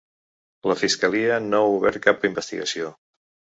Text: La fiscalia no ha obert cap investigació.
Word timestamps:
La 0.71 0.77
fiscalia 0.83 1.37
no 1.51 1.61
ha 1.61 1.69
obert 1.75 2.01
cap 2.09 2.27
investigació. 2.33 2.93